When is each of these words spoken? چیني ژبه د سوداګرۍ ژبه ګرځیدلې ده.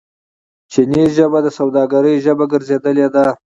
چیني 0.71 1.03
ژبه 1.15 1.39
د 1.43 1.47
سوداګرۍ 1.57 2.15
ژبه 2.25 2.45
ګرځیدلې 2.53 3.07
ده. 3.15 3.25